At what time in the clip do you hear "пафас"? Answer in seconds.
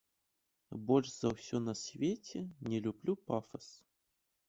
3.29-3.73